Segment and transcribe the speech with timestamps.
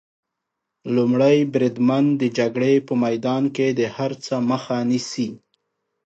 [0.95, 5.29] لومړی بریدمن د جګړې په میدان کې د هر څه مخه نیسي.